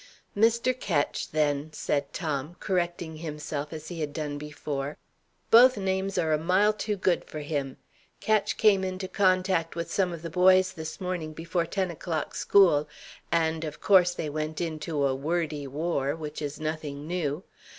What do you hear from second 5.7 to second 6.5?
names are a